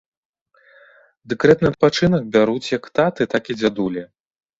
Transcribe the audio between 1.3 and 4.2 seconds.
Дэкрэтны адпачынак бяруць як таты, так і дзядулі.